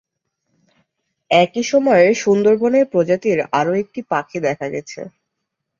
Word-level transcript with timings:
একই 1.31 1.63
সময়ে 1.71 2.07
সুন্দরবনে 2.23 2.79
এ 2.81 2.89
প্রজাতির 2.93 3.39
আরও 3.59 3.71
একটি 3.81 3.99
পাখি 4.11 4.37
দেখা 4.47 4.67
গেছে। 4.69 4.99